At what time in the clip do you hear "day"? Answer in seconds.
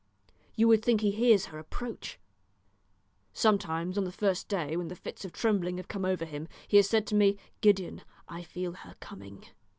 4.47-4.75